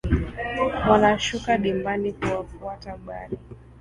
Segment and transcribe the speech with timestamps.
[0.89, 3.37] wanashuka dimbani kuwafuata bari